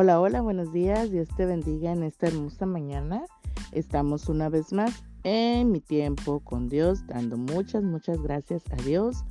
Hola, 0.00 0.20
hola, 0.20 0.42
buenos 0.42 0.72
días. 0.72 1.10
Dios 1.10 1.26
te 1.36 1.44
bendiga 1.44 1.90
en 1.90 2.04
esta 2.04 2.28
hermosa 2.28 2.66
mañana. 2.66 3.24
Estamos 3.72 4.28
una 4.28 4.48
vez 4.48 4.72
más 4.72 5.02
en 5.24 5.72
mi 5.72 5.80
tiempo 5.80 6.38
con 6.38 6.68
Dios, 6.68 7.04
dando 7.08 7.36
muchas, 7.36 7.82
muchas 7.82 8.22
gracias 8.22 8.62
a 8.70 8.76
Dios. 8.76 9.24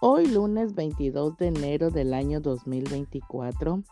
Hoy 0.00 0.28
lunes 0.28 0.76
22 0.76 1.36
de 1.38 1.48
enero 1.48 1.90
del 1.90 2.14
año 2.14 2.40
2024, 2.40 3.82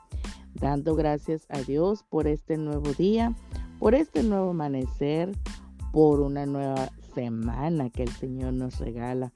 dando 0.55 0.95
gracias 0.95 1.45
a 1.49 1.61
Dios 1.63 2.05
por 2.09 2.29
este 2.29 2.57
nuevo 2.57 2.93
día, 2.93 3.35
por 3.81 3.97
este 3.97 4.23
nuevo 4.23 4.51
amanecer, 4.51 5.33
por 5.93 6.21
una 6.21 6.47
nueva 6.47 6.93
semana 7.17 7.91
que 7.91 8.05
el 8.05 8.13
Señor 8.13 8.53
nos 8.53 8.79
regala. 8.79 9.33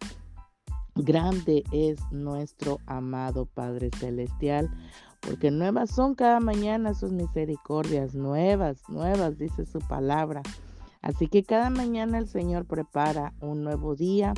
Grande 0.95 1.62
es 1.73 1.98
nuestro 2.11 2.79
amado 2.87 3.45
Padre 3.45 3.90
Celestial, 3.98 4.71
porque 5.26 5.50
nuevas 5.50 5.90
son 5.90 6.14
cada 6.14 6.39
mañana 6.39 6.94
sus 6.94 7.11
misericordias, 7.11 8.14
nuevas, 8.14 8.79
nuevas, 8.89 9.39
dice 9.39 9.67
su 9.67 9.80
palabra. 9.80 10.43
Así 11.03 11.26
que 11.26 11.43
cada 11.43 11.68
mañana 11.68 12.18
el 12.18 12.29
Señor 12.29 12.64
prepara 12.64 13.32
un 13.40 13.64
nuevo 13.64 13.96
día, 13.96 14.34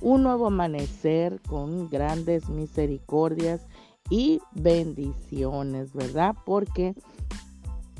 un 0.00 0.22
nuevo 0.22 0.46
amanecer 0.46 1.40
con 1.48 1.90
grandes 1.90 2.48
misericordias 2.48 3.66
y 4.10 4.40
bendiciones, 4.52 5.92
¿verdad? 5.92 6.36
Porque 6.46 6.94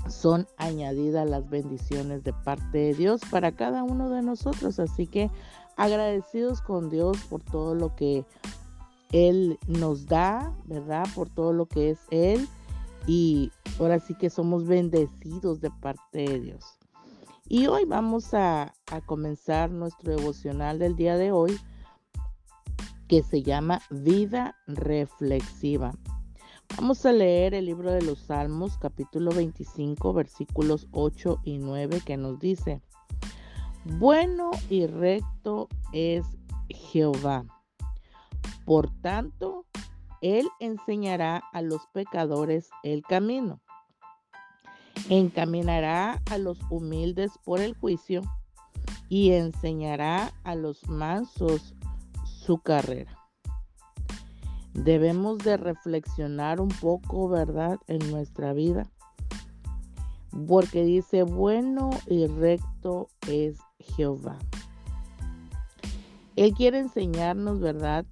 son 0.08 0.46
añadidas 0.56 1.28
las 1.28 1.50
bendiciones 1.50 2.22
de 2.22 2.32
parte 2.32 2.78
de 2.78 2.94
Dios 2.94 3.20
para 3.30 3.52
cada 3.52 3.82
uno 3.82 4.10
de 4.10 4.22
nosotros. 4.22 4.78
Así 4.78 5.08
que 5.08 5.28
agradecidos 5.76 6.60
con 6.60 6.88
Dios 6.88 7.18
por 7.28 7.42
todo 7.42 7.74
lo 7.74 7.96
que 7.96 8.24
Él 9.12 9.58
nos 9.66 10.06
da, 10.06 10.54
¿verdad? 10.64 11.06
Por 11.14 11.28
todo 11.28 11.52
lo 11.52 11.66
que 11.66 11.90
es 11.90 11.98
Él. 12.10 12.48
Y 13.06 13.52
ahora 13.78 14.00
sí 14.00 14.14
que 14.14 14.30
somos 14.30 14.66
bendecidos 14.66 15.60
de 15.60 15.70
parte 15.70 16.18
de 16.18 16.40
Dios. 16.40 16.78
Y 17.50 17.66
hoy 17.66 17.86
vamos 17.86 18.34
a, 18.34 18.74
comenzar 19.06 19.70
nuestro 19.70 20.14
devocional 20.14 20.78
del 20.78 20.96
día 20.96 21.16
de 21.16 21.32
hoy 21.32 21.58
que 23.06 23.22
se 23.22 23.42
llama 23.42 23.80
Vida 23.88 24.54
Reflexiva. 24.66 25.92
Vamos 26.76 27.06
a 27.06 27.12
leer 27.12 27.54
el 27.54 27.64
libro 27.64 27.90
de 27.90 28.02
los 28.02 28.18
Salmos, 28.18 28.76
capítulo 28.76 29.30
25, 29.30 30.12
versículos 30.12 30.88
8 30.92 31.40
y 31.42 31.56
9, 31.56 32.02
que 32.04 32.18
nos 32.18 32.38
dice, 32.38 32.82
bueno 33.98 34.50
y 34.68 34.86
recto 34.86 35.68
es 35.94 36.26
Jehová. 36.68 37.46
Por 38.68 38.90
tanto, 39.00 39.64
Él 40.20 40.46
enseñará 40.60 41.42
a 41.54 41.62
los 41.62 41.86
pecadores 41.94 42.68
el 42.82 43.00
camino. 43.00 43.62
Encaminará 45.08 46.20
a 46.30 46.36
los 46.36 46.58
humildes 46.68 47.32
por 47.46 47.60
el 47.60 47.74
juicio 47.74 48.20
y 49.08 49.30
enseñará 49.30 50.34
a 50.44 50.54
los 50.54 50.86
mansos 50.86 51.74
su 52.26 52.58
carrera. 52.58 53.16
Debemos 54.74 55.38
de 55.38 55.56
reflexionar 55.56 56.60
un 56.60 56.68
poco, 56.68 57.26
¿verdad?, 57.26 57.78
en 57.86 58.10
nuestra 58.10 58.52
vida. 58.52 58.86
Porque 60.46 60.84
dice, 60.84 61.22
bueno 61.22 61.88
y 62.06 62.26
recto 62.26 63.08
es 63.28 63.58
Jehová. 63.78 64.36
Él 66.36 66.52
quiere 66.52 66.80
enseñarnos, 66.80 67.60
¿verdad? 67.60 68.04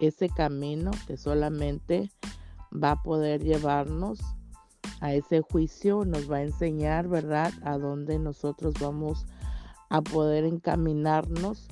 Ese 0.00 0.28
camino 0.28 0.90
que 1.06 1.16
solamente 1.16 2.10
va 2.72 2.92
a 2.92 3.02
poder 3.02 3.42
llevarnos 3.42 4.20
a 5.00 5.12
ese 5.12 5.42
juicio, 5.42 6.04
nos 6.04 6.30
va 6.30 6.36
a 6.36 6.42
enseñar, 6.42 7.08
¿verdad? 7.08 7.52
A 7.62 7.78
dónde 7.78 8.18
nosotros 8.18 8.74
vamos 8.80 9.26
a 9.88 10.02
poder 10.02 10.44
encaminarnos 10.44 11.68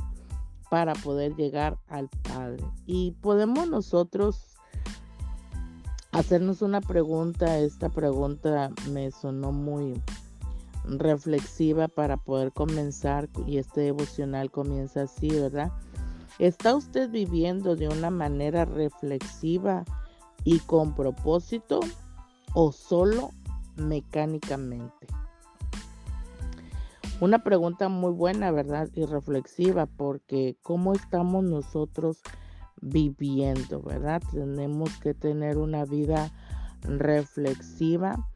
para 0.70 0.94
poder 0.94 1.34
llegar 1.36 1.78
al 1.88 2.08
Padre. 2.08 2.64
Y 2.86 3.12
podemos 3.12 3.68
nosotros 3.68 4.56
hacernos 6.12 6.62
una 6.62 6.80
pregunta, 6.80 7.58
esta 7.58 7.88
pregunta 7.88 8.70
me 8.90 9.10
sonó 9.10 9.52
muy 9.52 10.00
reflexiva 10.84 11.88
para 11.88 12.16
poder 12.16 12.52
comenzar 12.52 13.28
y 13.46 13.58
este 13.58 13.80
devocional 13.80 14.50
comienza 14.50 15.02
así, 15.02 15.28
¿verdad? 15.28 15.72
¿Está 16.38 16.74
usted 16.74 17.10
viviendo 17.10 17.76
de 17.76 17.88
una 17.88 18.10
manera 18.10 18.64
reflexiva 18.64 19.84
y 20.42 20.58
con 20.60 20.94
propósito 20.94 21.80
o 22.54 22.72
solo 22.72 23.30
mecánicamente? 23.76 25.06
Una 27.20 27.44
pregunta 27.44 27.88
muy 27.88 28.12
buena, 28.12 28.50
¿verdad? 28.50 28.88
Y 28.94 29.06
reflexiva, 29.06 29.86
porque 29.86 30.56
¿cómo 30.62 30.92
estamos 30.92 31.44
nosotros 31.44 32.20
viviendo, 32.80 33.80
¿verdad? 33.80 34.20
Tenemos 34.32 34.90
que 34.98 35.14
tener 35.14 35.56
una 35.56 35.84
vida 35.84 36.32
reflexiva 36.82 38.28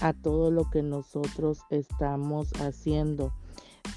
a 0.00 0.12
todo 0.12 0.52
lo 0.52 0.70
que 0.70 0.82
nosotros 0.82 1.58
estamos 1.70 2.52
haciendo. 2.60 3.32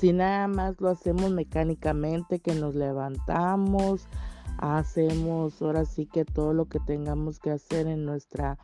Si 0.03 0.11
nada 0.11 0.49
más 0.49 0.81
lo 0.81 0.89
hacemos 0.89 1.31
mecánicamente, 1.31 2.39
que 2.39 2.55
nos 2.55 2.75
levantamos, 2.75 4.09
hacemos 4.57 5.61
ahora 5.61 5.85
sí 5.85 6.07
que 6.07 6.25
todo 6.25 6.53
lo 6.53 6.65
que 6.65 6.81
tengamos 6.81 7.39
que 7.39 7.51
hacer 7.51 7.87
en 7.87 8.03
nuestra 8.03 8.57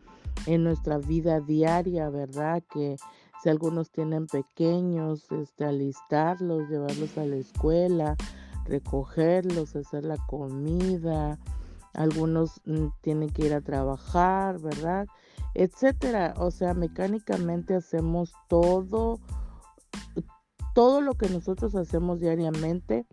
en 0.47 0.65
nuestra 0.65 0.97
vida 0.97 1.39
diaria, 1.39 2.09
¿verdad? 2.09 2.61
Que 2.69 2.97
si 3.41 3.47
algunos 3.47 3.89
tienen 3.89 4.27
pequeños, 4.27 5.31
este 5.31 5.63
alistarlos, 5.63 6.67
llevarlos 6.67 7.17
a 7.17 7.25
la 7.25 7.37
escuela, 7.37 8.17
recogerlos, 8.65 9.77
hacer 9.77 10.03
la 10.03 10.17
comida, 10.27 11.39
algunos 11.93 12.59
mm, 12.65 12.87
tienen 12.99 13.29
que 13.29 13.45
ir 13.45 13.53
a 13.53 13.61
trabajar, 13.61 14.59
¿verdad? 14.59 15.07
etcétera. 15.53 16.33
O 16.37 16.51
sea, 16.51 16.73
mecánicamente 16.73 17.75
hacemos 17.75 18.33
todo, 18.47 19.19
todo 20.73 21.01
lo 21.01 21.13
que 21.13 21.29
nosotros 21.29 21.75
hacemos 21.75 22.19
diariamente, 22.19 23.05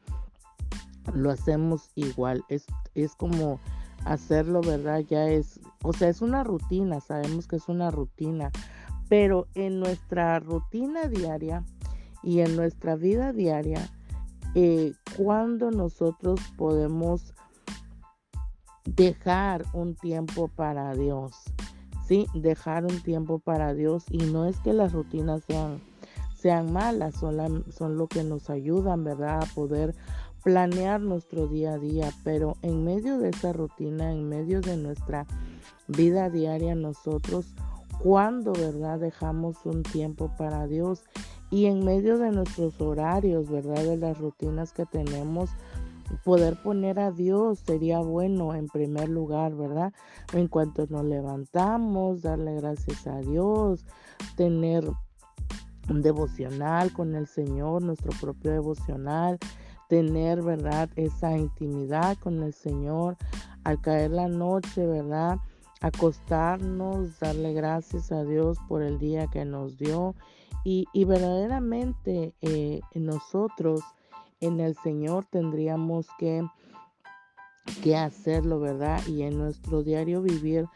lo 1.14 1.30
hacemos 1.30 1.90
igual. 1.94 2.44
Es, 2.48 2.66
es 2.94 3.14
como 3.14 3.60
hacerlo, 4.04 4.60
¿verdad? 4.60 5.00
Ya 5.00 5.28
es, 5.28 5.60
o 5.82 5.92
sea, 5.92 6.08
es 6.08 6.22
una 6.22 6.44
rutina, 6.44 7.00
sabemos 7.00 7.46
que 7.46 7.56
es 7.56 7.68
una 7.68 7.90
rutina, 7.90 8.50
pero 9.08 9.46
en 9.54 9.80
nuestra 9.80 10.38
rutina 10.40 11.08
diaria 11.08 11.64
y 12.22 12.40
en 12.40 12.56
nuestra 12.56 12.96
vida 12.96 13.32
diaria, 13.32 13.88
eh, 14.54 14.94
cuando 15.16 15.70
nosotros 15.70 16.40
podemos 16.56 17.34
dejar 18.84 19.64
un 19.72 19.94
tiempo 19.94 20.48
para 20.48 20.94
Dios, 20.94 21.34
¿sí? 22.06 22.26
Dejar 22.34 22.84
un 22.84 23.00
tiempo 23.02 23.38
para 23.38 23.74
Dios 23.74 24.04
y 24.08 24.18
no 24.18 24.46
es 24.46 24.58
que 24.60 24.72
las 24.72 24.92
rutinas 24.92 25.42
sean, 25.46 25.80
sean 26.36 26.72
malas, 26.72 27.14
son, 27.16 27.64
son 27.72 27.96
lo 27.96 28.06
que 28.06 28.22
nos 28.22 28.50
ayudan, 28.50 29.04
¿verdad? 29.04 29.42
A 29.42 29.54
poder 29.54 29.94
planear 30.44 31.00
nuestro 31.00 31.48
día 31.48 31.72
a 31.72 31.78
día, 31.78 32.10
pero 32.22 32.56
en 32.62 32.84
medio 32.84 33.18
de 33.18 33.30
esa 33.30 33.52
rutina, 33.52 34.12
en 34.12 34.28
medio 34.28 34.60
de 34.60 34.76
nuestra 34.76 35.26
vida 35.88 36.30
diaria, 36.30 36.74
nosotros, 36.74 37.46
cuando, 38.02 38.52
¿verdad? 38.52 39.00
Dejamos 39.00 39.64
un 39.64 39.82
tiempo 39.82 40.30
para 40.36 40.66
Dios 40.66 41.02
y 41.50 41.66
en 41.66 41.84
medio 41.84 42.18
de 42.18 42.30
nuestros 42.30 42.80
horarios, 42.80 43.50
¿verdad? 43.50 43.82
De 43.82 43.96
las 43.96 44.18
rutinas 44.18 44.72
que 44.72 44.84
tenemos, 44.84 45.50
poder 46.24 46.56
poner 46.62 47.00
a 47.00 47.10
Dios 47.10 47.60
sería 47.60 47.98
bueno 48.00 48.54
en 48.54 48.68
primer 48.68 49.08
lugar, 49.08 49.54
¿verdad? 49.54 49.92
En 50.32 50.48
cuanto 50.48 50.86
nos 50.88 51.04
levantamos, 51.04 52.22
darle 52.22 52.54
gracias 52.56 53.06
a 53.06 53.18
Dios, 53.20 53.84
tener 54.36 54.84
un 55.88 56.02
devocional 56.02 56.92
con 56.92 57.14
el 57.14 57.26
Señor, 57.26 57.82
nuestro 57.82 58.10
propio 58.20 58.52
devocional, 58.52 59.38
tener, 59.88 60.42
¿verdad? 60.42 60.88
Esa 60.96 61.36
intimidad 61.36 62.16
con 62.18 62.42
el 62.42 62.52
Señor, 62.52 63.16
al 63.64 63.80
caer 63.80 64.10
la 64.10 64.28
noche, 64.28 64.86
¿verdad? 64.86 65.38
Acostarnos, 65.80 67.18
darle 67.20 67.52
gracias 67.52 68.10
a 68.10 68.24
Dios 68.24 68.58
por 68.68 68.82
el 68.82 68.98
día 68.98 69.26
que 69.28 69.44
nos 69.44 69.76
dio 69.76 70.14
y, 70.68 71.04
verdaderamente 71.04 72.34
eh, 72.40 72.80
nosotros 72.94 73.82
en 74.40 74.58
el 74.58 74.74
Señor 74.76 75.24
tendríamos 75.26 76.08
que, 76.18 76.44
que 77.84 77.96
hacerlo, 77.96 78.58
¿verdad? 78.58 79.00
Y 79.06 79.22
en 79.22 79.38
nuestro 79.38 79.84
diario 79.84 80.22
vivir, 80.22 80.66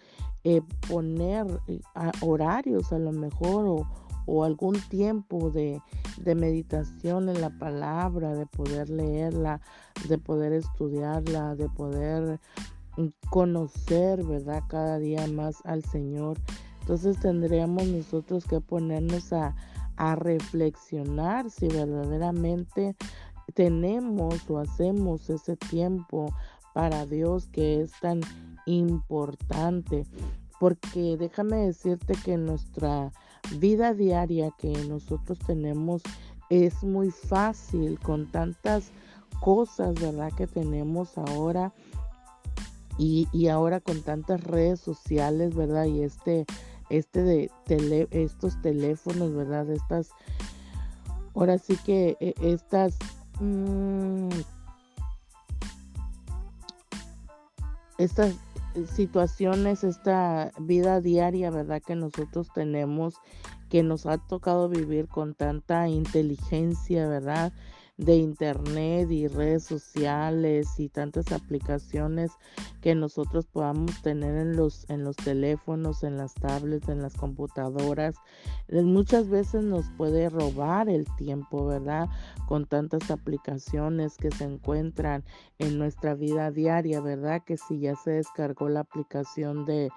eh, 0.45 0.62
poner 0.89 1.45
eh, 1.67 1.81
horarios 2.21 2.93
a 2.93 3.01
lo 3.01 3.11
mejor 3.11 3.67
o, 3.67 3.87
o 4.32 4.44
algún 4.44 4.81
tiempo 4.88 5.50
de, 5.50 5.82
de, 6.19 6.35
meditación 6.37 7.29
en 7.29 7.41
la 7.41 7.50
palabra, 7.50 8.32
de 8.37 8.47
poder 8.47 8.88
leerla, 8.88 9.61
de 10.09 10.19
poder 10.19 10.53
estudiarla, 10.53 11.56
de 11.56 11.69
poder 11.69 12.38
conocer, 13.29 14.25
¿verdad? 14.25 14.62
Cada 14.69 15.00
día 15.00 15.27
más 15.27 15.56
al 15.65 15.82
Señor, 15.82 16.38
Entonces 16.82 17.19
tendríamos 17.19 17.87
nosotros 17.88 18.44
que 18.44 18.61
ponernos 18.61 19.32
a, 19.32 19.56
a 19.97 20.15
reflexionar 20.15 21.50
si 21.50 21.67
verdaderamente 21.67 22.94
tenemos 23.55 24.49
o 24.49 24.59
hacemos 24.59 25.29
ese 25.29 25.56
tiempo 25.56 26.33
para 26.73 27.05
Dios 27.05 27.49
que 27.49 27.81
es 27.81 27.91
tan 28.00 28.21
importante. 28.67 30.06
Porque 30.61 31.17
déjame 31.17 31.56
decirte 31.56 32.15
que 32.25 32.37
nuestra 32.37 33.11
vida 33.58 33.94
diaria 33.94 34.50
que 34.58 34.69
nosotros 34.88 35.38
tenemos 35.47 36.02
es 36.49 36.82
muy 36.82 37.11
fácil 37.11 37.99
con 37.99 38.31
tantas 38.31 38.91
cosas, 39.41 39.94
¿verdad? 39.94 40.32
Que 40.37 40.47
tenemos 40.47 41.17
ahora 41.17 41.73
y, 42.99 43.29
y 43.32 43.49
ahora 43.49 43.81
con 43.81 44.02
tantas 44.02 44.43
redes 44.44 44.81
sociales, 44.81 45.55
¿verdad? 45.55 45.87
Y 45.87 46.02
este, 46.02 46.44
este 46.91 47.23
de 47.23 47.50
tele, 47.64 48.08
estos 48.11 48.61
teléfonos, 48.61 49.35
¿verdad? 49.35 49.70
Estas, 49.70 50.11
ahora 51.35 51.58
sí 51.58 51.76
que 51.85 52.17
e, 52.20 52.35
estas... 52.43 52.97
Mmm, 53.41 54.29
estas 58.00 58.35
situaciones, 58.87 59.85
esta 59.85 60.53
vida 60.59 61.01
diaria, 61.01 61.51
¿verdad? 61.51 61.83
Que 61.83 61.95
nosotros 61.95 62.49
tenemos, 62.55 63.15
que 63.69 63.83
nos 63.83 64.07
ha 64.07 64.19
tocado 64.19 64.69
vivir 64.69 65.09
con 65.09 65.35
tanta 65.35 65.89
inteligencia, 65.89 67.09
¿verdad? 67.09 67.53
De 68.00 68.17
internet 68.17 69.11
y 69.11 69.29
redes 69.29 69.64
sociales 69.64 70.67
y 70.79 70.88
tantas 70.88 71.32
aplicaciones 71.32 72.32
que 72.81 72.94
nosotros 72.94 73.47
podamos 73.47 74.00
tener 74.00 74.37
en 74.37 74.56
los 74.56 74.88
en 74.88 75.05
los 75.05 75.17
teléfonos, 75.17 76.02
en 76.02 76.17
las 76.17 76.32
tablets, 76.35 76.88
en 76.88 77.02
las 77.02 77.14
computadoras, 77.14 78.14
muchas 78.70 79.29
veces 79.29 79.62
nos 79.64 79.91
puede 79.99 80.31
robar 80.31 80.88
el 80.88 81.05
tiempo, 81.17 81.67
¿verdad? 81.67 82.08
Con 82.49 82.64
tantas 82.64 83.11
aplicaciones 83.11 84.17
que 84.17 84.31
se 84.31 84.44
encuentran 84.44 85.23
en 85.58 85.79
nuestra 85.79 86.14
vida 86.14 86.50
diaria, 86.50 87.00
¿verdad? 87.02 87.43
Que 87.44 87.58
si 87.58 87.81
ya 87.81 87.97
se 87.97 88.12
descargó 88.12 88.70
la 88.70 88.81
aplicación 88.81 89.67
de 89.67 89.91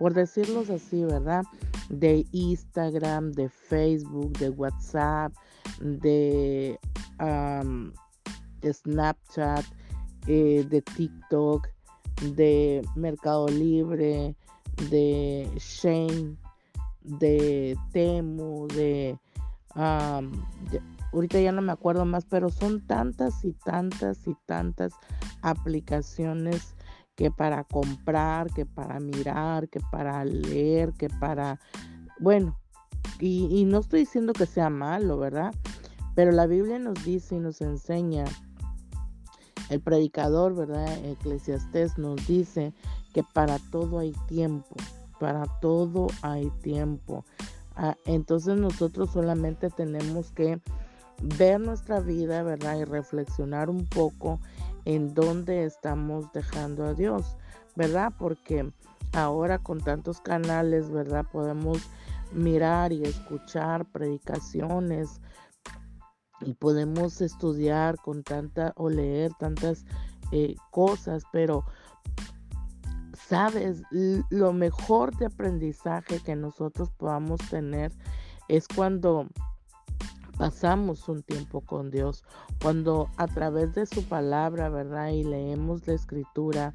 por 0.00 0.14
decirlos 0.14 0.70
así, 0.70 1.04
¿verdad? 1.04 1.44
De 1.90 2.24
Instagram, 2.32 3.32
de 3.32 3.50
Facebook, 3.50 4.32
de 4.38 4.48
WhatsApp, 4.48 5.30
de 5.78 6.80
Snapchat, 8.64 9.62
eh, 10.26 10.64
de 10.70 10.80
TikTok, 10.80 11.68
de 12.34 12.82
Mercado 12.96 13.46
Libre, 13.48 14.34
de 14.90 15.46
Shane, 15.58 16.34
de 17.02 17.76
Temu, 17.92 18.68
de, 18.68 19.18
ahorita 19.74 21.40
ya 21.40 21.52
no 21.52 21.60
me 21.60 21.72
acuerdo 21.72 22.06
más, 22.06 22.24
pero 22.24 22.48
son 22.48 22.86
tantas 22.86 23.44
y 23.44 23.52
tantas 23.52 24.26
y 24.26 24.34
tantas 24.46 24.94
aplicaciones 25.42 26.74
que 27.20 27.30
para 27.30 27.64
comprar, 27.64 28.50
que 28.50 28.64
para 28.64 28.98
mirar, 28.98 29.68
que 29.68 29.78
para 29.78 30.24
leer, 30.24 30.94
que 30.94 31.10
para, 31.10 31.60
bueno, 32.18 32.58
y, 33.18 33.66
no 33.66 33.80
estoy 33.80 34.00
diciendo 34.00 34.32
que 34.32 34.46
sea 34.46 34.70
malo, 34.70 35.18
¿verdad? 35.18 35.54
Pero 36.14 36.32
la 36.32 36.46
Biblia 36.46 36.78
nos 36.78 37.04
dice 37.04 37.34
y 37.34 37.38
nos 37.38 37.60
enseña, 37.60 38.24
el 39.68 39.82
predicador, 39.82 40.54
¿verdad? 40.54 40.88
Eclesiastés 41.04 41.98
nos 41.98 42.26
dice 42.26 42.72
que 43.12 43.22
para 43.22 43.58
todo 43.70 43.98
hay 43.98 44.14
tiempo, 44.26 44.74
para 45.18 45.44
todo 45.60 46.06
hay 46.22 46.48
tiempo. 46.62 47.26
Ah, 47.76 47.96
entonces 48.06 48.56
nosotros 48.56 49.10
solamente 49.10 49.68
tenemos 49.68 50.32
que 50.32 50.58
ver 51.38 51.60
nuestra 51.60 52.00
vida, 52.00 52.42
¿verdad? 52.42 52.78
Y 52.78 52.84
reflexionar 52.84 53.68
un 53.68 53.84
poco 53.84 54.40
en 54.84 55.14
dónde 55.14 55.64
estamos 55.64 56.32
dejando 56.32 56.84
a 56.84 56.94
Dios, 56.94 57.36
¿verdad? 57.76 58.12
Porque 58.18 58.72
ahora 59.12 59.58
con 59.58 59.80
tantos 59.80 60.20
canales, 60.20 60.90
¿verdad? 60.90 61.24
Podemos 61.30 61.88
mirar 62.32 62.92
y 62.92 63.02
escuchar 63.02 63.84
predicaciones, 63.86 65.20
y 66.42 66.54
podemos 66.54 67.20
estudiar 67.20 67.96
con 67.98 68.22
tanta 68.22 68.72
o 68.76 68.88
leer 68.88 69.32
tantas 69.38 69.84
eh, 70.32 70.56
cosas, 70.70 71.24
pero 71.32 71.64
sabes, 73.14 73.82
lo 74.30 74.52
mejor 74.52 75.16
de 75.16 75.26
aprendizaje 75.26 76.20
que 76.20 76.36
nosotros 76.36 76.90
podamos 76.90 77.40
tener 77.50 77.92
es 78.48 78.66
cuando 78.66 79.28
pasamos 80.40 81.06
un 81.10 81.22
tiempo 81.22 81.60
con 81.60 81.90
Dios, 81.90 82.24
cuando 82.62 83.10
a 83.18 83.26
través 83.26 83.74
de 83.74 83.84
su 83.84 84.02
palabra, 84.04 84.70
¿verdad? 84.70 85.10
Y 85.10 85.22
leemos 85.22 85.86
la 85.86 85.92
escritura 85.92 86.72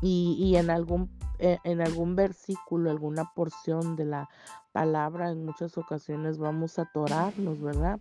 y, 0.00 0.38
y 0.40 0.56
en 0.56 0.70
algún 0.70 1.10
eh, 1.44 1.58
en 1.64 1.80
algún 1.80 2.14
versículo, 2.14 2.88
alguna 2.88 3.24
porción 3.34 3.96
de 3.96 4.04
la 4.04 4.30
palabra, 4.70 5.30
en 5.30 5.44
muchas 5.44 5.76
ocasiones 5.76 6.38
vamos 6.38 6.78
a 6.78 6.82
atorarnos, 6.82 7.60
¿verdad? 7.60 7.98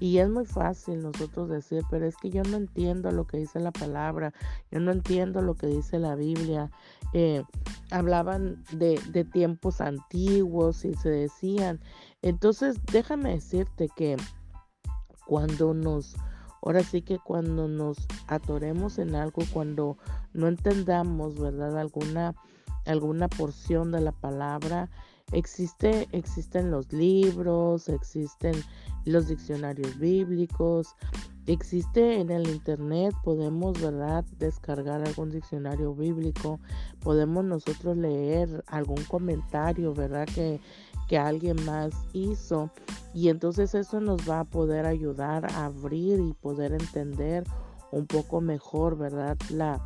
Y 0.00 0.18
es 0.18 0.30
muy 0.30 0.46
fácil 0.46 1.02
nosotros 1.02 1.50
decir, 1.50 1.82
pero 1.90 2.06
es 2.06 2.16
que 2.16 2.30
yo 2.30 2.42
no 2.44 2.56
entiendo 2.56 3.10
lo 3.10 3.26
que 3.26 3.36
dice 3.36 3.60
la 3.60 3.72
palabra, 3.72 4.32
yo 4.70 4.80
no 4.80 4.90
entiendo 4.90 5.42
lo 5.42 5.54
que 5.54 5.66
dice 5.66 5.98
la 5.98 6.14
Biblia. 6.14 6.70
Eh, 7.12 7.44
hablaban 7.90 8.64
de, 8.72 8.98
de 9.10 9.24
tiempos 9.24 9.82
antiguos 9.82 10.86
y 10.86 10.94
se 10.94 11.10
decían. 11.10 11.80
Entonces, 12.22 12.80
déjame 12.90 13.34
decirte 13.34 13.90
que 13.94 14.16
cuando 15.28 15.74
nos 15.74 16.16
Ahora 16.60 16.82
sí 16.82 17.02
que 17.02 17.20
cuando 17.20 17.68
nos 17.68 17.98
atoremos 18.26 18.98
en 18.98 19.14
algo, 19.14 19.42
cuando 19.52 19.96
no 20.32 20.48
entendamos, 20.48 21.38
¿verdad? 21.38 21.78
Alguna 21.78 22.34
alguna 22.88 23.28
porción 23.28 23.92
de 23.92 24.00
la 24.00 24.12
palabra. 24.12 24.88
Existe, 25.32 26.08
existen 26.12 26.70
los 26.70 26.92
libros, 26.92 27.88
existen 27.88 28.54
los 29.04 29.28
diccionarios 29.28 29.98
bíblicos, 29.98 30.94
existe 31.52 32.20
en 32.20 32.30
el 32.30 32.48
internet, 32.48 33.14
podemos, 33.24 33.80
¿verdad?, 33.80 34.24
descargar 34.38 35.02
algún 35.06 35.30
diccionario 35.30 35.94
bíblico, 35.94 36.60
podemos 37.00 37.44
nosotros 37.44 37.96
leer 37.96 38.64
algún 38.66 39.02
comentario, 39.04 39.94
¿verdad?, 39.94 40.26
que, 40.34 40.60
que 41.08 41.18
alguien 41.18 41.56
más 41.64 41.92
hizo. 42.12 42.70
Y 43.14 43.28
entonces 43.28 43.74
eso 43.74 44.00
nos 44.00 44.28
va 44.28 44.40
a 44.40 44.44
poder 44.44 44.86
ayudar 44.86 45.46
a 45.46 45.66
abrir 45.66 46.20
y 46.20 46.32
poder 46.34 46.72
entender 46.72 47.44
un 47.92 48.06
poco 48.06 48.40
mejor, 48.40 48.98
¿verdad?, 48.98 49.36
la, 49.50 49.80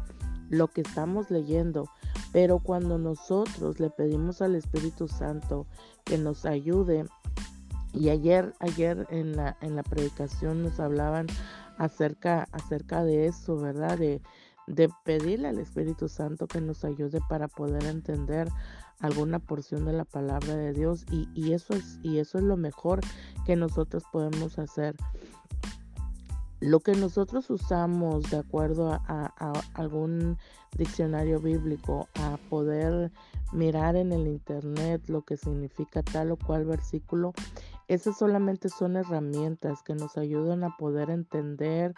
lo 0.48 0.68
que 0.68 0.80
estamos 0.80 1.30
leyendo. 1.30 1.88
Pero 2.32 2.58
cuando 2.58 2.98
nosotros 2.98 3.78
le 3.78 3.90
pedimos 3.90 4.40
al 4.42 4.54
Espíritu 4.54 5.06
Santo 5.06 5.66
que 6.04 6.18
nos 6.18 6.46
ayude, 6.46 7.04
y 7.92 8.08
ayer, 8.08 8.54
ayer 8.58 9.06
en 9.10 9.36
la, 9.36 9.56
en 9.60 9.76
la 9.76 9.82
predicación 9.82 10.62
nos 10.62 10.80
hablaban 10.80 11.26
acerca, 11.78 12.48
acerca 12.52 13.04
de 13.04 13.26
eso, 13.26 13.56
¿verdad? 13.56 13.98
De, 13.98 14.22
de 14.66 14.88
pedirle 15.04 15.48
al 15.48 15.58
Espíritu 15.58 16.08
Santo 16.08 16.46
que 16.46 16.60
nos 16.60 16.84
ayude 16.84 17.20
para 17.28 17.48
poder 17.48 17.84
entender 17.84 18.48
alguna 19.00 19.40
porción 19.40 19.84
de 19.84 19.92
la 19.92 20.04
palabra 20.04 20.54
de 20.54 20.72
Dios 20.72 21.04
y, 21.10 21.28
y, 21.34 21.52
eso 21.52 21.74
es 21.74 21.98
y 22.02 22.18
eso 22.18 22.38
es 22.38 22.44
lo 22.44 22.56
mejor 22.56 23.00
que 23.44 23.56
nosotros 23.56 24.04
podemos 24.12 24.58
hacer 24.58 24.94
lo 26.62 26.78
que 26.78 26.94
nosotros 26.94 27.50
usamos 27.50 28.30
de 28.30 28.38
acuerdo 28.38 28.92
a, 28.92 29.32
algún 29.74 30.38
diccionario 30.78 31.40
bíblico, 31.40 32.08
a 32.14 32.38
poder 32.48 33.10
mirar 33.52 33.96
en 33.96 34.12
el 34.12 34.28
internet 34.28 35.02
lo 35.08 35.22
que 35.22 35.36
significa 35.36 36.04
tal 36.04 36.30
o 36.30 36.36
cual 36.36 36.64
versículo, 36.64 37.32
esas 37.94 38.16
solamente 38.16 38.68
son 38.68 38.96
herramientas 38.96 39.82
que 39.82 39.94
nos 39.94 40.16
ayudan 40.16 40.64
a 40.64 40.76
poder 40.76 41.10
entender 41.10 41.94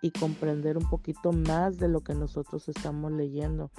y 0.00 0.10
comprender 0.10 0.76
un 0.76 0.88
poquito 0.88 1.32
más 1.32 1.78
de 1.78 1.88
lo 1.88 2.02
que 2.02 2.14
nosotros 2.14 2.68
estamos 2.68 3.12
leyendo. 3.12 3.70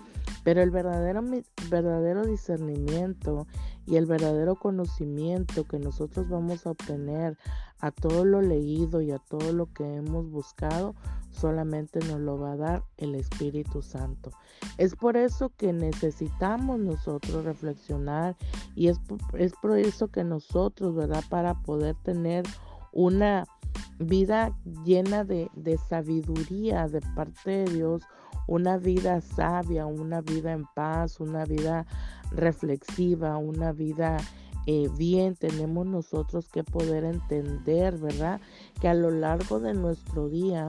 Pero 0.43 0.61
el 0.61 0.71
verdadero, 0.71 1.23
verdadero 1.69 2.25
discernimiento 2.25 3.47
y 3.85 3.97
el 3.97 4.05
verdadero 4.05 4.55
conocimiento 4.55 5.63
que 5.65 5.79
nosotros 5.79 6.27
vamos 6.27 6.65
a 6.65 6.71
obtener 6.71 7.37
a 7.79 7.91
todo 7.91 8.25
lo 8.25 8.41
leído 8.41 9.01
y 9.01 9.11
a 9.11 9.19
todo 9.19 9.53
lo 9.53 9.71
que 9.71 9.95
hemos 9.95 10.29
buscado, 10.29 10.95
solamente 11.31 11.99
nos 11.99 12.19
lo 12.19 12.37
va 12.37 12.53
a 12.53 12.57
dar 12.57 12.83
el 12.97 13.15
Espíritu 13.15 13.81
Santo. 13.81 14.31
Es 14.77 14.95
por 14.95 15.17
eso 15.17 15.51
que 15.57 15.73
necesitamos 15.73 16.79
nosotros 16.79 17.45
reflexionar 17.45 18.35
y 18.75 18.87
es, 18.87 18.99
es 19.37 19.53
por 19.61 19.77
eso 19.77 20.07
que 20.09 20.23
nosotros, 20.23 20.95
¿verdad? 20.95 21.23
Para 21.29 21.53
poder 21.61 21.95
tener 22.03 22.45
una 22.91 23.45
vida 23.99 24.55
llena 24.83 25.23
de, 25.23 25.49
de 25.53 25.77
sabiduría 25.77 26.87
de 26.87 27.01
parte 27.15 27.51
de 27.51 27.73
Dios, 27.73 28.03
una 28.47 28.77
vida 28.77 29.21
sabia, 29.21 29.85
una 29.85 30.21
vida 30.21 30.53
en 30.53 30.65
paz, 30.73 31.19
una 31.19 31.45
vida 31.45 31.85
reflexiva, 32.31 33.37
una 33.37 33.71
vida 33.71 34.17
eh, 34.65 34.89
bien, 34.97 35.35
tenemos 35.35 35.85
nosotros 35.85 36.47
que 36.49 36.63
poder 36.63 37.03
entender, 37.03 37.97
¿verdad? 37.97 38.39
Que 38.79 38.87
a 38.87 38.93
lo 38.93 39.09
largo 39.09 39.59
de 39.59 39.73
nuestro 39.73 40.29
día 40.29 40.67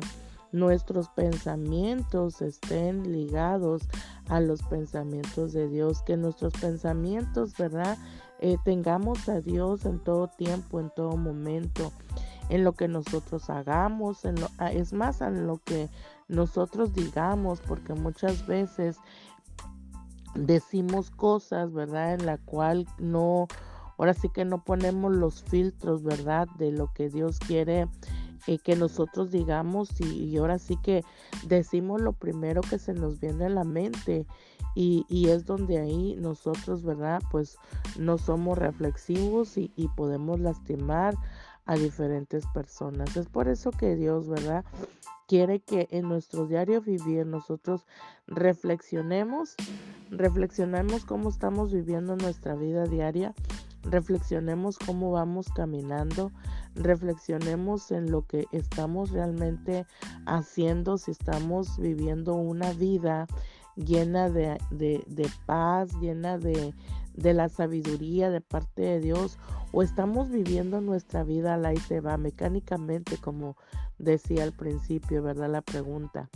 nuestros 0.53 1.09
pensamientos 1.11 2.43
estén 2.43 3.13
ligados 3.13 3.83
a 4.29 4.41
los 4.41 4.63
pensamientos 4.63 5.53
de 5.53 5.69
Dios, 5.69 6.03
que 6.03 6.17
nuestros 6.17 6.53
pensamientos, 6.55 7.57
¿verdad? 7.57 7.97
Eh, 8.41 8.57
tengamos 8.65 9.29
a 9.29 9.41
Dios 9.41 9.85
en 9.85 9.99
todo 9.99 10.29
tiempo, 10.29 10.81
en 10.81 10.91
todo 10.91 11.17
momento, 11.17 11.93
en 12.49 12.65
lo 12.65 12.73
que 12.73 12.89
nosotros 12.89 13.51
hagamos, 13.51 14.25
en 14.25 14.41
lo, 14.41 14.49
ah, 14.59 14.73
es 14.73 14.93
más, 14.93 15.21
en 15.21 15.47
lo 15.47 15.59
que 15.59 15.89
nosotros 16.29 16.95
digamos, 16.95 17.61
porque 17.61 17.95
muchas 17.95 18.47
veces 18.47 18.97
decimos 20.35 21.11
cosas, 21.11 21.73
¿verdad? 21.73 22.15
En 22.15 22.27
la 22.27 22.39
cual 22.39 22.87
no, 22.99 23.47
ahora 23.99 24.15
sí 24.15 24.29
que 24.29 24.45
no 24.45 24.65
ponemos 24.65 25.13
los 25.13 25.43
filtros, 25.43 26.03
¿verdad? 26.03 26.49
De 26.59 26.73
lo 26.73 26.93
que 26.93 27.09
Dios 27.09 27.39
quiere 27.39 27.89
eh, 28.47 28.59
que 28.59 28.77
nosotros 28.77 29.31
digamos 29.31 30.01
y, 30.01 30.37
ahora 30.37 30.59
sí 30.59 30.77
que 30.83 31.05
decimos 31.47 32.01
lo 32.01 32.13
primero 32.13 32.63
que 32.63 32.79
se 32.79 32.95
nos 32.95 33.21
viene 33.21 33.47
a 33.47 33.51
la 33.51 33.65
mente 33.65 34.27
y, 34.75 35.05
es 35.29 35.45
donde 35.45 35.79
ahí 35.79 36.17
nosotros, 36.17 36.83
¿verdad? 36.83 37.21
Pues 37.31 37.59
no 37.99 38.19
somos 38.19 38.57
reflexivos 38.57 39.59
y, 39.59 39.73
y 39.77 39.89
podemos 39.89 40.41
lastimar 40.41 41.15
a 41.67 41.75
diferentes 41.75 42.47
personas. 42.55 43.17
Es 43.17 43.29
por 43.29 43.49
eso 43.49 43.71
que 43.71 43.97
Dios, 43.97 44.29
¿verdad? 44.29 44.65
Quiere 45.27 45.61
que 45.61 45.89
en 45.91 46.09
nuestro 46.09 46.47
diario 46.47 46.81
vivir 46.81 47.27
nosotros 47.27 47.87
reflexionemos, 48.27 49.55
reflexionemos 50.11 51.05
cómo 51.05 51.29
estamos 51.29 51.73
viviendo 51.73 52.17
nuestra 52.17 52.55
vida 52.55 52.85
diaria 52.85 53.35
reflexionemos 53.83 54.79
cómo 54.79 55.13
vamos 55.13 55.49
caminando, 55.49 56.33
reflexionemos 56.75 57.91
en 57.91 58.11
lo 58.11 58.27
que 58.27 58.47
estamos 58.53 59.11
realmente 59.11 59.87
haciendo, 60.27 60.99
si 60.99 61.11
estamos 61.11 61.79
viviendo 61.79 62.35
una 62.35 62.73
vida 62.73 63.27
llena 63.77 64.29
de, 64.29 64.59
paz, 65.47 65.91
llena 66.01 66.39
de, 66.39 66.75
de, 67.15 67.35
la 67.35 67.49
sabiduría 67.49 68.31
de 68.31 68.41
parte 68.41 68.83
de 68.83 69.01
Dios, 69.01 69.39
o 69.73 69.83
estamos 69.83 70.31
viviendo 70.31 70.81
nuestra 70.81 71.23
vida 71.25 71.57
la 71.57 71.73
y 71.73 71.79
se 71.79 72.01
va 72.01 72.17
mecánicamente, 72.17 73.17
como 73.19 73.57
decía 73.99 74.43
al 74.43 74.53
principio, 74.53 75.23
¿verdad? 75.23 75.51
La 75.51 75.63
pregunta. 75.63 76.29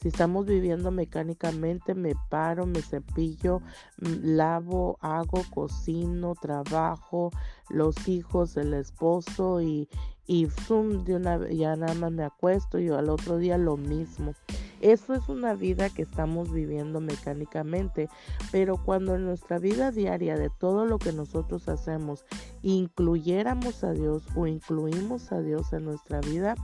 Si 0.00 0.08
estamos 0.08 0.46
viviendo 0.46 0.90
mecánicamente, 0.90 1.94
me 1.94 2.14
paro, 2.28 2.66
me 2.66 2.82
cepillo, 2.82 3.60
mm, 3.98 4.36
lavo, 4.36 4.98
hago, 5.00 5.42
cocino, 5.52 6.34
trabajo, 6.34 7.30
los 7.68 8.08
hijos, 8.08 8.56
el 8.56 8.74
esposo 8.74 9.60
y, 9.60 9.88
y 10.26 10.46
zoom, 10.46 11.04
de 11.04 11.16
una 11.16 11.48
ya 11.48 11.76
nada 11.76 11.94
más 11.94 12.12
me 12.12 12.24
acuesto 12.24 12.78
y 12.78 12.88
al 12.88 13.08
otro 13.08 13.38
día 13.38 13.58
lo 13.58 13.76
mismo. 13.76 14.34
Eso 14.80 15.14
es 15.14 15.28
una 15.28 15.54
vida 15.54 15.88
que 15.88 16.02
estamos 16.02 16.52
viviendo 16.52 17.00
mecánicamente, 17.00 18.10
pero 18.52 18.76
cuando 18.76 19.14
en 19.14 19.24
nuestra 19.24 19.58
vida 19.58 19.90
diaria 19.90 20.36
de 20.36 20.50
todo 20.50 20.84
lo 20.84 20.98
que 20.98 21.12
nosotros 21.12 21.68
hacemos 21.68 22.24
incluyéramos 22.62 23.82
a 23.84 23.92
Dios 23.92 24.24
o 24.34 24.46
incluimos 24.46 25.32
a 25.32 25.40
Dios 25.40 25.72
en 25.72 25.86
nuestra 25.86 26.20
vida, 26.20 26.56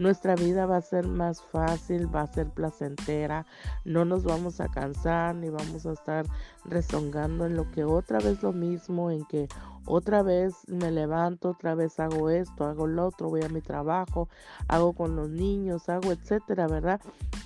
nuestra 0.00 0.34
vida 0.34 0.64
va 0.64 0.78
a 0.78 0.82
ser 0.82 1.06
más 1.06 1.42
fácil, 1.42 2.12
va 2.12 2.22
a 2.22 2.26
ser 2.26 2.48
placentera, 2.48 3.44
no 3.84 4.04
nos 4.04 4.24
vamos 4.24 4.60
a 4.60 4.68
cansar 4.68 5.34
ni 5.34 5.50
vamos 5.50 5.84
a 5.84 5.92
estar 5.92 6.26
rezongando 6.64 7.44
en 7.44 7.54
lo 7.54 7.70
que 7.70 7.84
otra 7.84 8.18
vez 8.18 8.42
lo 8.42 8.52
mismo, 8.52 9.10
en 9.10 9.26
que 9.26 9.46
otra 9.84 10.22
vez 10.22 10.54
me 10.68 10.90
levanto, 10.90 11.50
otra 11.50 11.74
vez 11.74 12.00
hago 12.00 12.30
esto, 12.30 12.64
hago 12.64 12.86
lo 12.86 13.06
otro, 13.06 13.28
voy 13.28 13.42
a 13.42 13.48
mi 13.50 13.60
trabajo, 13.60 14.28
hago 14.68 14.94
con 14.94 15.16
los 15.16 15.28
niños, 15.28 15.88
hago 15.90 16.12
etcétera, 16.12 16.66
¿verdad? 16.66 17.00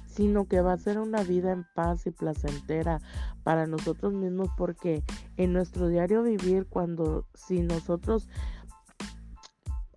sino 0.07 0.47
que 0.47 0.61
va 0.61 0.75
a 0.75 0.79
ser 0.79 0.99
una 0.99 1.25
vida 1.25 1.51
en 1.51 1.67
paz 1.75 2.07
y 2.07 2.13
placentera 2.13 3.01
para 3.43 3.67
nosotros 3.67 4.13
mismos 4.13 4.49
porque 4.57 5.03
en 5.37 5.53
nuestro 5.53 5.89
diario 5.89 6.23
vivir 6.23 6.67
cuando 6.67 7.27
si 7.35 7.63
nosotros 7.63 8.29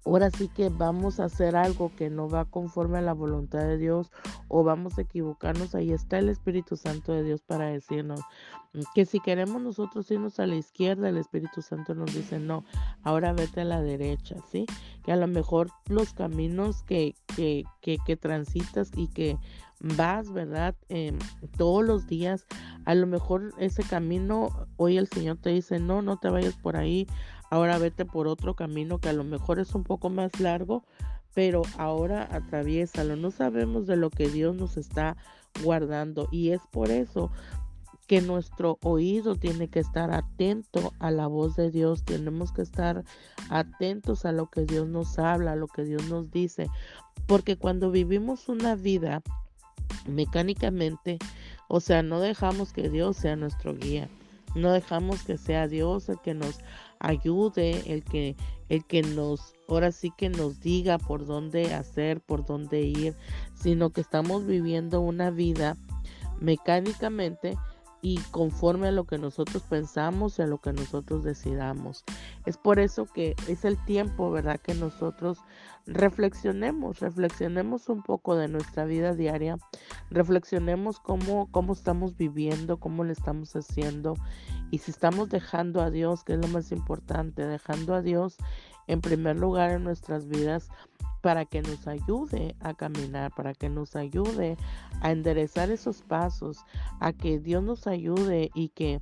ahora 0.08 0.32
sí 0.32 0.48
que 0.48 0.70
vamos 0.70 1.20
a 1.20 1.26
hacer 1.26 1.56
algo 1.56 1.92
que 1.96 2.10
no 2.10 2.30
va 2.30 2.46
conforme 2.46 2.98
a 2.98 3.02
la 3.02 3.14
voluntad 3.14 3.60
de 3.60 3.78
Dios 3.78 4.10
o 4.48 4.64
vamos 4.64 4.98
a 4.98 5.02
equivocarnos, 5.02 5.76
ahí 5.76 5.92
está 5.92 6.18
el 6.18 6.30
Espíritu 6.30 6.78
Santo 6.78 7.12
de 7.12 7.24
Dios 7.24 7.42
para 7.42 7.68
decirnos 7.68 8.22
que 8.94 9.06
si 9.06 9.20
queremos 9.20 9.62
nosotros 9.62 10.10
irnos 10.12 10.40
a 10.40 10.48
la 10.48 10.56
izquierda, 10.56 11.10
el 11.10 11.18
Espíritu 11.18 11.62
Santo 11.62 11.94
nos 11.94 12.14
dice 12.14 12.40
no, 12.40 12.64
ahora 13.04 13.34
vete 13.34 13.62
a 13.62 13.66
la 13.66 13.82
derecha, 13.82 14.36
¿sí? 14.50 14.66
Que 15.04 15.12
a 15.12 15.16
lo 15.18 15.28
mejor 15.28 15.70
los 15.88 16.14
caminos 16.14 16.84
que, 16.84 17.16
que, 17.36 17.64
que, 17.82 17.98
que 18.06 18.16
transitas 18.16 18.92
y 18.96 19.08
que 19.08 19.38
vas, 19.80 20.32
¿verdad? 20.32 20.76
Em, 20.90 21.18
todos 21.58 21.86
los 21.86 22.08
días, 22.08 22.46
a 22.86 22.96
lo 22.96 23.08
mejor 23.08 23.54
ese 23.60 23.84
camino, 23.84 24.50
hoy 24.78 24.98
el 24.98 25.08
Señor 25.08 25.38
te 25.38 25.52
dice, 25.52 25.80
no, 25.80 26.02
no 26.02 26.18
te 26.18 26.30
vayas 26.30 26.56
por 26.56 26.78
ahí, 26.78 27.08
ahora 27.50 27.78
vete 27.78 28.06
por 28.06 28.28
otro 28.28 28.56
camino 28.56 29.00
que 29.00 29.10
a 29.10 29.14
lo 29.14 29.24
mejor 29.24 29.60
es 29.60 29.76
un 29.76 29.84
poco 29.84 30.10
más 30.10 30.40
largo, 30.40 30.84
pero 31.34 31.62
ahora 31.78 32.28
atraviésalo. 32.32 33.16
No 33.16 33.32
sabemos 33.32 33.88
de 33.88 33.96
lo 33.96 34.10
que 34.10 34.30
Dios 34.30 34.56
nos 34.56 34.78
está 34.78 35.18
guardando 35.64 36.28
y 36.32 36.52
es 36.52 36.62
por 36.72 36.90
eso 36.90 37.32
que 38.08 38.22
nuestro 38.22 38.80
oído 38.82 39.36
tiene 39.36 39.68
que 39.68 39.80
estar 39.80 40.12
atento 40.12 40.94
a 41.00 41.12
la 41.12 41.28
voz 41.28 41.58
de 41.58 41.70
Dios, 41.70 42.04
tenemos 42.04 42.54
que 42.54 42.62
estar 42.62 43.04
atentos 43.50 44.26
a 44.26 44.32
lo 44.32 44.50
que 44.50 44.66
Dios 44.66 44.88
nos 44.88 45.20
habla, 45.20 45.52
a 45.52 45.56
lo 45.58 45.68
que 45.68 45.84
Dios 45.84 46.08
nos 46.08 46.32
dice, 46.32 46.70
porque 47.28 47.58
cuando 47.58 47.92
vivimos 47.92 48.48
una 48.48 48.76
vida 48.76 49.22
mecánicamente, 50.08 51.20
o 51.68 51.82
sea, 51.82 52.02
no 52.02 52.22
dejamos 52.22 52.72
que 52.72 52.90
Dios 52.90 53.18
sea 53.18 53.36
nuestro 53.36 53.76
guía, 53.76 54.08
no 54.56 54.72
dejamos 54.72 55.24
que 55.24 55.38
sea 55.38 55.68
Dios 55.68 56.08
el 56.08 56.20
que 56.20 56.34
nos 56.34 56.60
ayude, 57.00 57.94
el 57.94 58.04
que, 58.04 58.36
el 58.70 58.86
que 58.86 59.02
nos, 59.02 59.54
ahora 59.68 59.92
sí 59.92 60.12
que 60.18 60.30
nos 60.30 60.60
diga 60.60 60.98
por 60.98 61.26
dónde 61.26 61.74
hacer, 61.74 62.22
por 62.22 62.46
dónde 62.46 62.82
ir, 62.82 63.16
sino 63.56 63.92
que 63.92 64.02
estamos 64.02 64.46
viviendo 64.46 65.02
una 65.02 65.32
vida 65.32 65.78
mecánicamente 66.40 67.58
y 68.02 68.20
conforme 68.32 68.90
a 68.90 68.92
lo 68.92 69.06
que 69.06 69.18
nosotros 69.18 69.64
pensamos 69.64 70.38
y 70.38 70.44
a 70.44 70.48
lo 70.48 70.60
que 70.60 70.72
nosotros 70.72 71.24
decidamos. 71.24 72.04
Es 72.46 72.58
por 72.58 72.80
eso 72.80 73.06
que 73.06 73.36
es 73.48 73.66
el 73.66 73.84
tiempo, 73.86 74.32
¿verdad? 74.32 74.60
Que 74.60 74.74
nosotros 74.76 75.40
reflexionemos, 75.86 77.00
reflexionemos 77.00 77.90
un 77.90 78.04
poco 78.04 78.36
de 78.36 78.48
nuestra 78.48 78.86
vida 78.86 79.14
diaria, 79.14 79.58
reflexionemos 80.10 81.00
cómo, 81.00 81.50
cómo 81.52 81.74
estamos 81.74 82.18
viviendo, 82.18 82.78
cómo 82.78 83.04
le 83.04 83.14
estamos 83.14 83.56
haciendo 83.56 84.16
y 84.70 84.80
si 84.80 84.92
estamos 84.92 85.30
dejando 85.30 85.82
a 85.82 85.90
Dios, 85.90 86.24
que 86.24 86.34
es 86.34 86.40
lo 86.40 86.48
más 86.50 86.72
importante, 86.72 87.46
dejando 87.46 87.96
a 87.96 88.02
Dios 88.02 88.38
en 88.88 89.02
primer 89.02 89.38
lugar 89.38 89.72
en 89.72 89.84
nuestras 89.84 90.28
vidas 90.28 90.70
para 91.22 91.46
que 91.46 91.62
nos 91.62 91.88
ayude 91.88 92.56
a 92.60 92.74
caminar, 92.74 93.32
para 93.36 93.54
que 93.54 93.70
nos 93.70 93.96
ayude 93.96 94.58
a 95.02 95.12
enderezar 95.12 95.70
esos 95.72 96.02
pasos, 96.02 96.66
a 97.00 97.14
que 97.14 97.40
Dios 97.40 97.64
nos 97.64 97.88
ayude 97.88 98.52
y 98.54 98.70
que 98.70 99.02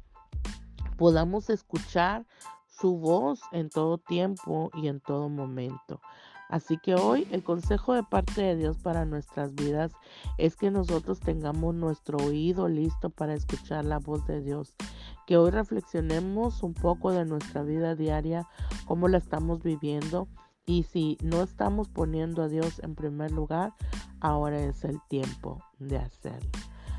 podamos 0.98 1.50
escuchar 1.50 2.26
su 2.68 2.98
voz 2.98 3.40
en 3.52 3.70
todo 3.70 3.98
tiempo 3.98 4.70
y 4.74 4.88
en 4.88 5.00
todo 5.00 5.30
momento. 5.30 6.02
Así 6.48 6.78
que 6.78 6.94
hoy 6.94 7.28
el 7.32 7.44
consejo 7.44 7.94
de 7.94 8.04
parte 8.04 8.42
de 8.42 8.56
Dios 8.56 8.78
para 8.78 9.06
nuestras 9.06 9.56
vidas 9.56 9.94
es 10.38 10.56
que 10.56 10.70
nosotros 10.70 11.20
tengamos 11.20 11.74
nuestro 11.74 12.20
oído 12.20 12.68
listo 12.68 13.10
para 13.10 13.34
escuchar 13.34 13.84
la 13.84 13.98
voz 13.98 14.28
de 14.28 14.42
Dios. 14.42 14.76
Que 15.26 15.38
hoy 15.38 15.50
reflexionemos 15.50 16.62
un 16.62 16.76
poco 16.76 17.12
de 17.12 17.26
nuestra 17.26 17.64
vida 17.64 17.96
diaria, 17.96 18.48
cómo 18.86 19.08
la 19.08 19.18
estamos 19.18 19.64
viviendo 19.64 20.28
y 20.66 20.84
si 20.84 21.18
no 21.22 21.44
estamos 21.44 21.90
poniendo 21.90 22.42
a 22.44 22.48
Dios 22.48 22.80
en 22.80 22.96
primer 22.96 23.32
lugar, 23.32 23.74
ahora 24.20 24.60
es 24.60 24.84
el 24.84 25.00
tiempo 25.08 25.64
de 25.80 25.98
hacerlo. 25.98 26.50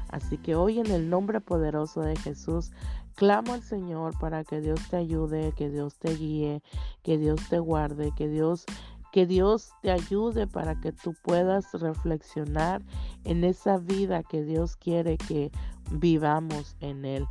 Así 0.08 0.38
que 0.38 0.54
hoy 0.54 0.78
en 0.78 0.90
el 0.90 1.11
nombre 1.11 1.40
poderoso 1.40 2.00
de 2.00 2.16
Jesús, 2.16 2.70
clamo 3.16 3.54
al 3.54 3.62
Señor 3.62 4.16
para 4.20 4.44
que 4.44 4.61
Dios 4.61 4.80
te 4.88 4.96
ayude, 4.96 5.52
que 5.56 5.68
Dios 5.68 5.96
te 5.96 6.14
guíe, 6.14 6.62
que 7.02 7.18
Dios 7.18 7.40
te 7.49 7.58
guarde, 7.58 8.12
que 8.16 8.28
Dios 8.28 8.64
que 9.12 9.25
Dios 9.25 9.70
te 9.80 9.90
ayude 9.90 10.46
para 10.46 10.78
que 10.78 10.92
tú 10.92 11.14
puedas 11.23 11.73
reflexionar 11.73 12.82
en 13.25 13.44
esa 13.44 13.78
vida 13.78 14.23
que 14.23 14.42
Dios 14.42 14.76
quiere 14.76 15.16
que 15.16 15.50
vivamos 15.90 16.76
en 16.80 17.06
Él 17.06 17.26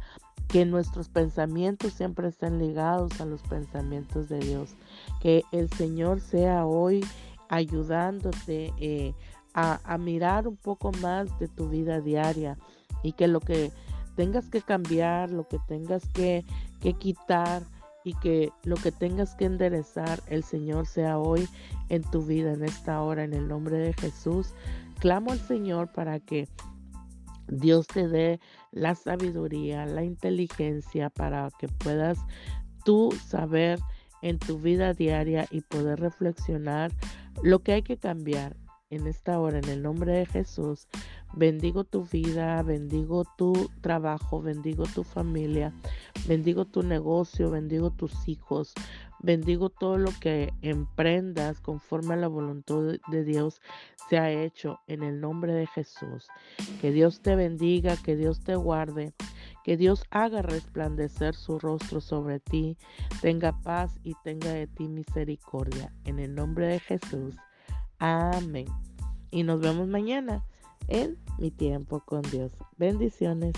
que 0.48 0.66
nuestros 0.66 1.10
pensamientos 1.10 1.94
siempre 1.94 2.28
estén 2.28 2.60
ligados 2.60 3.20
a 3.20 3.26
los 3.26 3.42
pensamientos 3.44 4.30
de 4.30 4.40
Dios. 4.40 4.76
Que 5.22 5.44
el 5.52 5.70
Señor 5.72 6.20
sea 6.20 6.66
hoy 6.66 7.06
ayudándote 7.50 8.74
eh, 8.78 9.14
a, 9.54 9.80
a 9.84 9.98
mirar 9.98 10.48
un 10.48 10.58
poco 10.58 10.92
más 11.02 11.38
de 11.40 11.48
tu 11.48 11.70
vida 11.70 12.02
diaria 12.02 12.58
y 13.04 13.14
que 13.14 13.28
lo 13.28 13.40
que 13.40 13.72
tengas 14.16 14.50
que 14.50 14.62
cambiar, 14.62 15.30
lo 15.30 15.48
que 15.48 15.60
tengas 15.68 16.08
que, 16.10 16.46
que 16.82 16.94
quitar 16.94 17.64
y 18.04 18.14
que 18.14 18.52
lo 18.64 18.76
que 18.76 18.92
tengas 18.92 19.36
que 19.36 19.46
enderezar, 19.46 20.22
el 20.28 20.44
Señor 20.44 20.86
sea 20.86 21.18
hoy 21.18 21.48
en 21.90 22.04
tu 22.04 22.22
vida, 22.22 22.54
en 22.54 22.64
esta 22.64 23.02
hora, 23.02 23.24
en 23.24 23.34
el 23.34 23.48
nombre 23.48 23.78
de 23.78 23.94
Jesús. 23.94 24.54
Clamo 25.00 25.32
al 25.32 25.40
Señor 25.40 25.92
para 25.92 26.20
que 26.20 26.48
Dios 27.48 27.88
te 27.88 28.08
dé 28.08 28.40
la 28.72 28.96
sabiduría, 28.96 29.86
la 29.86 30.04
inteligencia 30.04 31.10
para 31.10 31.50
que 31.60 31.68
puedas 31.68 32.20
tú 32.84 33.12
saber 33.28 33.80
en 34.22 34.40
tu 34.40 34.60
vida 34.60 34.94
diaria 34.94 35.46
y 35.52 35.62
poder 35.62 36.00
reflexionar 36.00 36.92
lo 37.44 37.60
que 37.60 37.74
hay 37.74 37.82
que 37.84 37.98
cambiar 37.98 38.56
en 38.90 39.08
esta 39.08 39.40
hora, 39.40 39.60
en 39.60 39.70
el 39.70 39.82
nombre 39.82 40.14
de 40.14 40.26
Jesús. 40.26 40.88
Bendigo 41.34 41.84
tu 41.84 42.06
vida, 42.06 42.62
bendigo 42.64 43.26
tu 43.38 43.70
trabajo, 43.82 44.42
bendigo 44.42 44.86
tu 44.94 45.04
familia, 45.04 45.74
bendigo 46.28 46.66
tu 46.66 46.82
negocio, 46.82 47.50
bendigo 47.50 47.92
tus 47.92 48.28
hijos, 48.28 48.74
bendigo 49.26 49.70
todo 49.70 49.98
lo 49.98 50.12
que 50.22 50.54
emprendas 50.62 51.60
conforme 51.60 52.14
a 52.14 52.18
la 52.18 52.28
voluntad 52.28 53.00
de 53.08 53.24
Dios 53.24 53.60
se 54.08 54.20
ha 54.20 54.32
hecho 54.32 54.80
en 54.88 55.04
el 55.04 55.20
nombre 55.20 55.54
de 55.54 55.66
Jesús. 55.68 56.28
Que 56.80 56.92
Dios 56.92 57.22
te 57.22 57.36
bendiga, 57.36 57.98
que 57.98 58.16
Dios 58.16 58.40
te 58.42 58.56
guarde, 58.56 59.14
que 59.64 59.78
Dios 59.78 60.04
haga 60.12 60.44
resplandecer 60.44 61.34
su 61.36 61.58
rostro 61.58 62.00
sobre 62.00 62.40
ti, 62.40 62.78
tenga 63.22 63.60
paz 63.62 64.00
y 64.04 64.14
tenga 64.24 64.52
de 64.52 64.68
ti 64.68 64.88
misericordia. 64.88 65.92
En 66.06 66.20
el 66.20 66.36
nombre 66.36 66.68
de 66.68 66.80
Jesús. 66.80 67.36
Amén. 67.98 68.68
Y 69.32 69.44
nos 69.44 69.60
vemos 69.60 69.88
mañana 69.88 70.46
en 70.88 71.18
mi 71.40 71.50
tiempo 71.50 72.00
con 72.02 72.22
Dios. 72.22 72.52
Bendiciones. 72.78 73.54